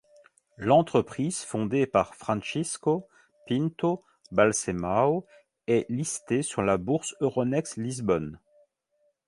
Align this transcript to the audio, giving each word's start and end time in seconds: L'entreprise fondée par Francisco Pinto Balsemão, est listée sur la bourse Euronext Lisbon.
L'entreprise 0.57 1.43
fondée 1.43 1.85
par 1.85 2.15
Francisco 2.15 3.07
Pinto 3.45 4.03
Balsemão, 4.31 5.27
est 5.67 5.85
listée 5.89 6.41
sur 6.41 6.63
la 6.63 6.77
bourse 6.79 7.13
Euronext 7.19 7.77
Lisbon. 7.77 8.31